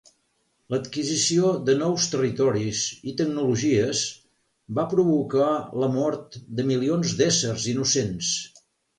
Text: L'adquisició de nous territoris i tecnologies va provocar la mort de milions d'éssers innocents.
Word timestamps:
L'adquisició 0.73 1.49
de 1.65 1.73
nous 1.81 2.05
territoris 2.13 2.79
i 3.11 3.13
tecnologies 3.19 4.01
va 4.79 4.85
provocar 4.93 5.49
la 5.83 5.89
mort 5.97 6.39
de 6.61 6.65
milions 6.71 7.13
d'éssers 7.21 7.67
innocents. 7.75 8.31